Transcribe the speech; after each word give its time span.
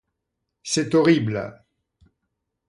C'est 0.63 0.95
horrible. 0.95 1.61